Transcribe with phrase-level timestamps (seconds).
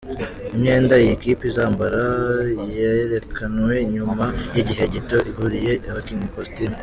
[0.53, 2.03] Imyenda iyi kipe izambara
[2.75, 6.75] yerekanwe nyuma y’igihe gito iguriye abakinnyi costume.